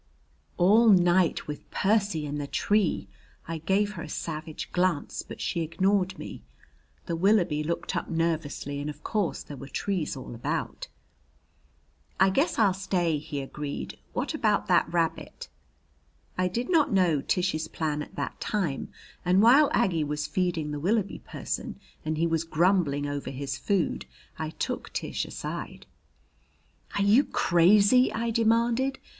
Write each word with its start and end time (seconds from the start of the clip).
All 0.57 0.89
night 0.89 1.45
with 1.45 1.69
Percy 1.69 2.25
in 2.25 2.39
the 2.39 2.47
tree! 2.47 3.07
I 3.47 3.59
gave 3.59 3.91
her 3.93 4.01
a 4.01 4.09
savage 4.09 4.71
glance, 4.71 5.21
but 5.21 5.39
she 5.39 5.61
ignored 5.61 6.17
me. 6.17 6.41
The 7.05 7.15
Willoughby 7.15 7.63
looked 7.63 7.95
up 7.95 8.09
nervously, 8.09 8.79
and 8.79 8.89
of 8.89 9.03
course 9.03 9.43
there 9.43 9.57
were 9.57 9.67
trees 9.67 10.17
all 10.17 10.33
about. 10.33 10.87
"I 12.19 12.31
guess 12.31 12.57
I'll 12.57 12.73
stay," 12.73 13.19
he 13.19 13.41
agreed. 13.41 13.99
"What 14.13 14.33
about 14.33 14.65
that 14.65 14.91
rabbit?" 14.91 15.49
I 16.35 16.47
did 16.47 16.71
not 16.71 16.91
know 16.91 17.21
Tish's 17.21 17.67
plan 17.67 18.01
at 18.01 18.15
that 18.15 18.41
time, 18.41 18.89
and 19.23 19.39
while 19.43 19.69
Aggie 19.71 20.03
was 20.03 20.25
feeding 20.25 20.71
the 20.71 20.79
Willoughby 20.79 21.19
person 21.19 21.79
and 22.03 22.17
he 22.17 22.25
was 22.25 22.43
grumbling 22.43 23.05
over 23.05 23.29
his 23.29 23.55
food, 23.55 24.07
I 24.39 24.49
took 24.49 24.91
Tish 24.93 25.25
aside. 25.25 25.85
"Are 26.97 27.03
you 27.03 27.23
crazy?" 27.23 28.11
I 28.11 28.31
demanded. 28.31 28.97